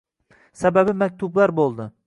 [0.61, 1.91] sababi maktublar bo’ldi.